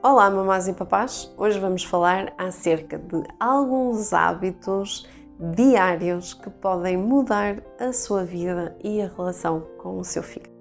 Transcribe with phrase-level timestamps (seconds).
[0.00, 1.28] Olá, mamás e papás!
[1.36, 5.08] Hoje vamos falar acerca de alguns hábitos
[5.40, 10.57] diários que podem mudar a sua vida e a relação com o seu filho.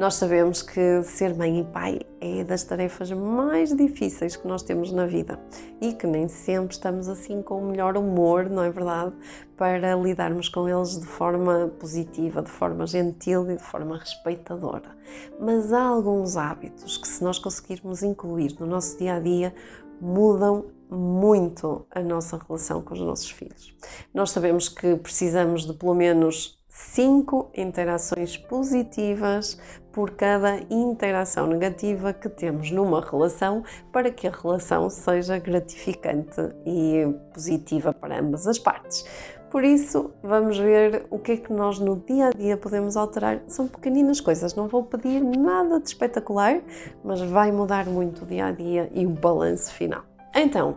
[0.00, 4.90] Nós sabemos que ser mãe e pai é das tarefas mais difíceis que nós temos
[4.90, 5.38] na vida
[5.78, 9.12] e que nem sempre estamos assim com o melhor humor, não é verdade?
[9.58, 14.96] Para lidarmos com eles de forma positiva, de forma gentil e de forma respeitadora.
[15.38, 19.54] Mas há alguns hábitos que, se nós conseguirmos incluir no nosso dia a dia,
[20.00, 23.76] mudam muito a nossa relação com os nossos filhos.
[24.14, 29.58] Nós sabemos que precisamos de pelo menos cinco interações positivas
[29.92, 37.12] por cada interação negativa que temos numa relação para que a relação seja gratificante e
[37.34, 39.04] positiva para ambas as partes.
[39.50, 43.42] Por isso, vamos ver o que é que nós no dia a dia podemos alterar.
[43.48, 46.60] São pequeninas coisas, não vou pedir nada de espetacular,
[47.02, 50.04] mas vai mudar muito o dia a dia e o balanço final.
[50.32, 50.76] Então,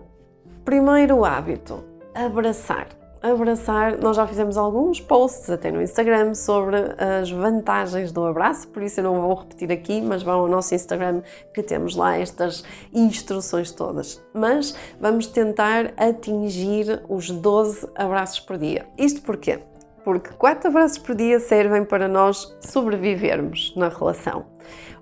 [0.65, 1.84] primeiro hábito:
[2.15, 2.87] abraçar
[3.24, 3.98] abraçar.
[3.98, 8.99] Nós já fizemos alguns posts até no Instagram sobre as vantagens do abraço, por isso
[8.99, 11.21] eu não vou repetir aqui, mas vão ao nosso Instagram
[11.54, 14.21] que temos lá estas instruções todas.
[14.34, 18.85] Mas vamos tentar atingir os 12 abraços por dia.
[18.98, 19.60] Isto porquê?
[20.04, 24.46] Porque 4 abraços por dia servem para nós sobrevivermos na relação.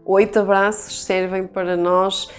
[0.05, 2.29] 8 abraços servem para nós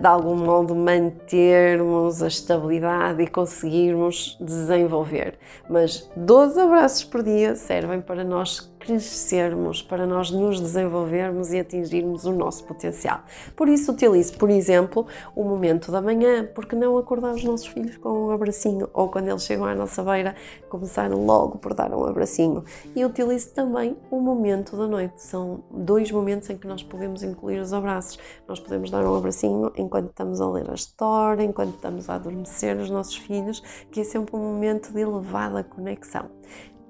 [0.00, 5.38] de algum modo mantermos a estabilidade e conseguirmos desenvolver.
[5.68, 12.26] Mas 12 abraços por dia servem para nós crescermos, para nós nos desenvolvermos e atingirmos
[12.26, 13.20] o nosso potencial.
[13.56, 17.96] Por isso, utilize, por exemplo, o momento da manhã, porque não acordar os nossos filhos
[17.96, 20.36] com um abracinho, ou quando eles chegam à nossa beira,
[20.68, 22.62] começar logo por dar um abracinho.
[22.94, 25.22] E utilize também o momento da noite.
[25.22, 28.18] São dois momentos em que nós podemos incluir os abraços.
[28.46, 32.76] Nós podemos dar um abracinho enquanto estamos a ler a história, enquanto estamos a adormecer
[32.76, 36.28] os nossos filhos, que é sempre um momento de elevada conexão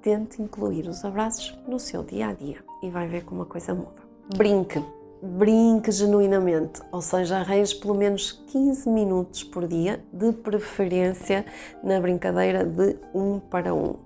[0.05, 3.75] tente incluir os abraços no seu dia a dia e vai ver como a coisa
[3.75, 4.05] muda.
[4.37, 4.85] Brinque,
[5.23, 11.47] brinque genuinamente, ou seja, arranje pelo menos 15 minutos por dia, de preferência
[11.83, 13.97] na brincadeira de um para um.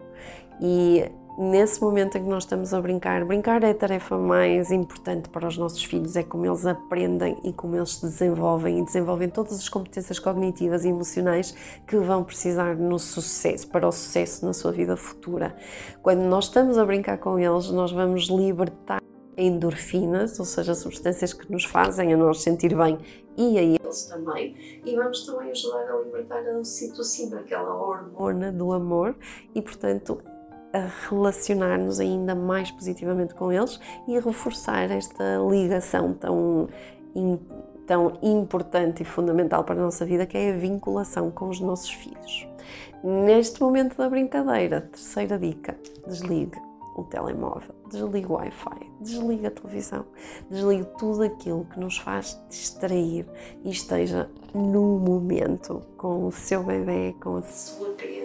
[0.60, 5.28] E nesse momento em que nós estamos a brincar, brincar é a tarefa mais importante
[5.28, 9.28] para os nossos filhos, é como eles aprendem e como eles se desenvolvem e desenvolvem
[9.28, 11.54] todas as competências cognitivas e emocionais
[11.86, 15.54] que vão precisar no sucesso, para o sucesso na sua vida futura.
[16.02, 19.00] Quando nós estamos a brincar com eles, nós vamos libertar
[19.36, 22.98] endorfinas, ou seja, substâncias que nos fazem a nós sentir bem
[23.36, 28.72] e a eles também, e vamos também ajudar a libertar a ocitocina, aquela hormona do
[28.72, 29.14] amor,
[29.54, 30.20] e portanto
[30.72, 36.68] a relacionar-nos ainda mais positivamente com eles e reforçar esta ligação tão,
[37.86, 41.90] tão importante e fundamental para a nossa vida, que é a vinculação com os nossos
[41.90, 42.46] filhos.
[43.02, 46.58] Neste momento da brincadeira, terceira dica: desligue
[46.96, 50.04] o telemóvel, desligue o Wi-Fi, desligue a televisão,
[50.50, 53.24] desligue tudo aquilo que nos faz distrair
[53.64, 58.17] e esteja no momento com o seu bebê, com a sua criança,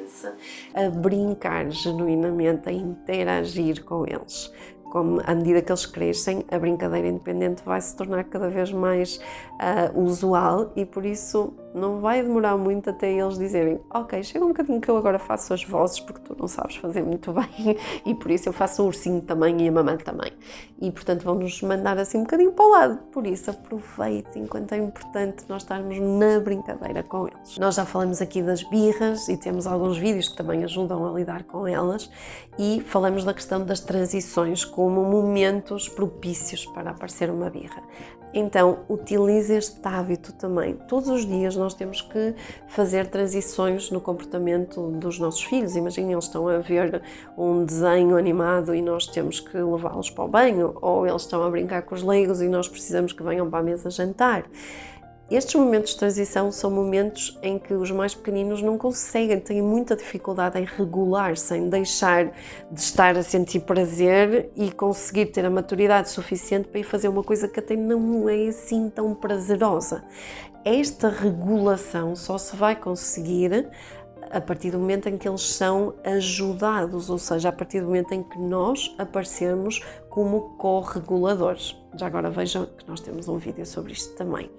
[0.74, 4.52] a brincar genuinamente, a interagir com eles.
[4.92, 9.20] Como à medida que eles crescem, a brincadeira independente vai se tornar cada vez mais
[9.54, 14.50] uh, usual e por isso não vai demorar muito até eles dizerem: Ok, chega um
[14.50, 18.14] bocadinho que eu agora faço as vozes porque tu não sabes fazer muito bem e
[18.16, 20.32] por isso eu faço o ursinho também e a mamãe também.
[20.80, 22.98] E portanto vão-nos mandar assim um bocadinho para o lado.
[23.12, 27.58] Por isso aproveite enquanto é importante nós estarmos na brincadeira com eles.
[27.58, 31.44] Nós já falamos aqui das birras e temos alguns vídeos que também ajudam a lidar
[31.44, 32.10] com elas
[32.58, 37.82] e falamos da questão das transições como momentos propícios para aparecer uma birra.
[38.34, 40.74] Então, utilize este hábito também.
[40.88, 42.34] Todos os dias nós temos que
[42.68, 45.76] fazer transições no comportamento dos nossos filhos.
[45.76, 47.02] Imaginem, eles estão a ver
[47.38, 51.50] um desenho animado e nós temos que levá-los para o banho, ou eles estão a
[51.50, 54.46] brincar com os leigos e nós precisamos que venham para a mesa jantar.
[55.32, 59.96] Estes momentos de transição são momentos em que os mais pequeninos não conseguem, têm muita
[59.96, 62.26] dificuldade em regular-se, em deixar
[62.70, 67.24] de estar a sentir prazer e conseguir ter a maturidade suficiente para ir fazer uma
[67.24, 70.04] coisa que até não é assim tão prazerosa.
[70.66, 73.70] Esta regulação só se vai conseguir
[74.30, 78.14] a partir do momento em que eles são ajudados, ou seja, a partir do momento
[78.14, 81.78] em que nós aparecemos como co-reguladores.
[81.96, 84.50] Já agora vejam que nós temos um vídeo sobre isto também.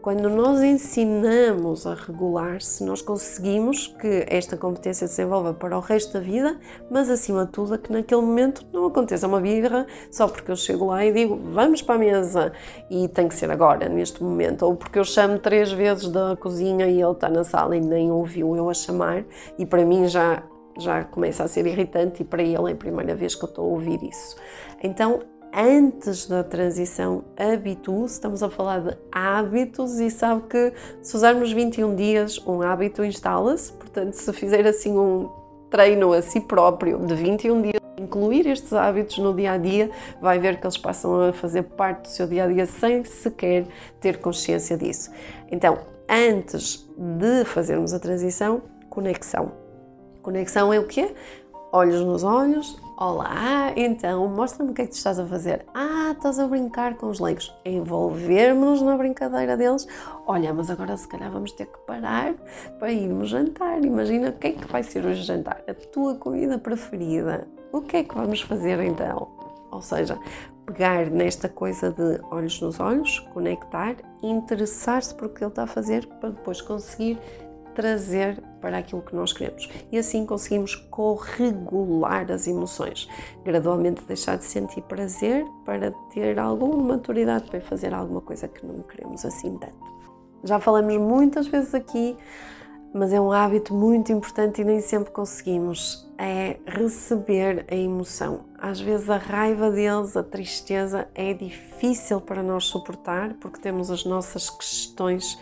[0.00, 5.80] Quando nós ensinamos a regular, se nós conseguimos que esta competência se desenvolva para o
[5.80, 6.56] resto da vida,
[6.88, 10.86] mas acima de tudo, que naquele momento não aconteça uma birra só porque eu chego
[10.86, 12.52] lá e digo vamos para a mesa.
[12.88, 16.86] E tem que ser agora, neste momento, ou porque eu chamo três vezes da cozinha
[16.86, 19.24] e ele está na sala e nem ouviu eu a chamar.
[19.58, 20.44] E para mim já
[20.78, 23.64] já começa a ser irritante e para ele é a primeira vez que eu estou
[23.64, 24.36] a ouvir isso.
[24.82, 25.20] Então,
[25.54, 31.94] antes da transição habitue-se, estamos a falar de hábitos e sabe que se usarmos 21
[31.94, 35.28] dias, um hábito instala-se, portanto, se fizer assim um
[35.70, 40.38] treino a si próprio de 21 dias, incluir estes hábitos no dia a dia, vai
[40.38, 43.66] ver que eles passam a fazer parte do seu dia a dia sem sequer
[44.00, 45.10] ter consciência disso.
[45.50, 49.52] Então, antes de fazermos a transição, conexão.
[50.22, 51.14] Conexão é o quê?
[51.72, 52.76] Olhos nos olhos.
[53.02, 55.64] Olá, então mostra-me o que é que tu estás a fazer.
[55.72, 57.50] Ah, estás a brincar com os leigos.
[57.64, 59.88] Envolvermos-nos na brincadeira deles.
[60.26, 62.34] Olha, mas agora se calhar vamos ter que parar
[62.78, 63.82] para irmos jantar.
[63.82, 65.62] Imagina o que é que vai ser hoje jantar.
[65.66, 67.48] A tua comida preferida.
[67.72, 69.28] O que é que vamos fazer então?
[69.70, 70.18] Ou seja,
[70.66, 75.66] pegar nesta coisa de olhos nos olhos, conectar, interessar-se por o que ele está a
[75.66, 77.18] fazer para depois conseguir
[77.74, 79.68] trazer para aquilo que nós queremos.
[79.90, 83.08] E assim conseguimos corregular as emoções,
[83.44, 88.82] gradualmente deixar de sentir prazer para ter alguma maturidade para fazer alguma coisa que não
[88.82, 89.90] queremos assim tanto.
[90.44, 92.16] Já falamos muitas vezes aqui,
[92.92, 96.08] mas é um hábito muito importante e nem sempre conseguimos.
[96.18, 98.44] É receber a emoção.
[98.58, 104.04] Às vezes a raiva deles, a tristeza é difícil para nós suportar porque temos as
[104.04, 105.38] nossas questões.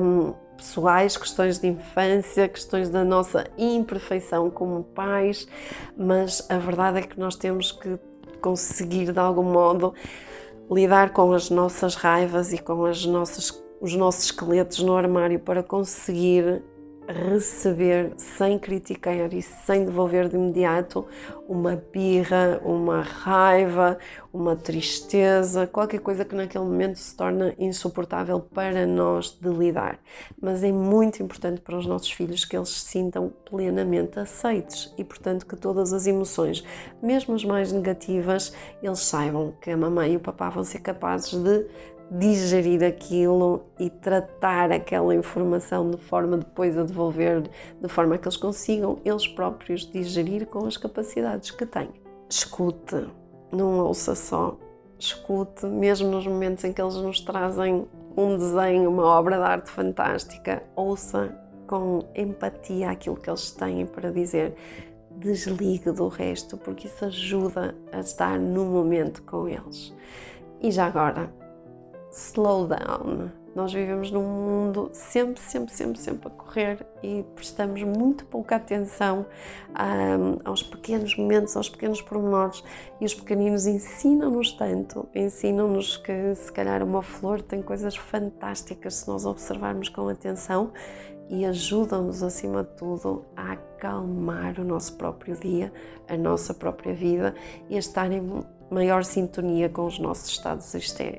[0.00, 5.48] Hum, pessoais, questões de infância, questões da nossa imperfeição como pais,
[5.96, 7.98] mas a verdade é que nós temos que
[8.42, 9.94] conseguir de algum modo
[10.70, 15.62] lidar com as nossas raivas e com as nossas, os nossos esqueletos no armário para
[15.62, 16.62] conseguir
[17.12, 21.06] receber sem criticar e sem devolver de imediato
[21.48, 23.98] uma birra, uma raiva,
[24.32, 29.98] uma tristeza, qualquer coisa que naquele momento se torna insuportável para nós de lidar.
[30.40, 35.02] Mas é muito importante para os nossos filhos que eles se sintam plenamente aceitos e,
[35.02, 36.64] portanto, que todas as emoções,
[37.02, 41.32] mesmo as mais negativas, eles saibam que a mamãe e o papá vão ser capazes
[41.32, 41.66] de
[42.10, 47.42] digerir aquilo e tratar aquela informação de forma depois a devolver,
[47.80, 51.90] de forma que eles consigam eles próprios digerir com as capacidades que têm.
[52.28, 53.06] Escute,
[53.52, 54.56] não ouça só,
[54.98, 57.86] escute, mesmo nos momentos em que eles nos trazem
[58.16, 61.34] um desenho, uma obra de arte fantástica, ouça
[61.66, 64.54] com empatia aquilo que eles têm para dizer.
[65.12, 69.94] Desligue do resto, porque isso ajuda a estar no momento com eles.
[70.60, 71.30] E já agora,
[72.10, 73.30] slow down.
[73.54, 79.26] Nós vivemos num mundo sempre, sempre, sempre, sempre a correr e prestamos muito pouca atenção
[79.70, 82.62] um, aos pequenos momentos, aos pequenos pormenores.
[83.00, 89.08] E os pequeninos ensinam-nos tanto, ensinam-nos que se calhar uma flor tem coisas fantásticas se
[89.08, 90.72] nós observarmos com atenção
[91.28, 95.72] e ajudam-nos, acima de tudo, a acalmar o nosso próprio dia,
[96.08, 97.34] a nossa própria vida
[97.68, 98.20] e a estar em
[98.70, 100.74] maior sintonia com os nossos estados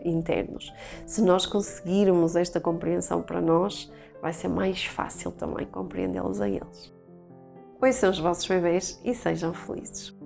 [0.06, 0.74] internos.
[1.06, 6.94] Se nós conseguirmos esta compreensão para nós, vai ser mais fácil também compreendê-los a eles.
[7.82, 10.21] Ouçam os vossos bebês e sejam felizes.